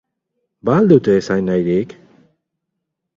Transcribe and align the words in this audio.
Ba 0.65 0.73
al 0.77 0.87
dute 0.91 1.17
esanahirik? 1.19 1.93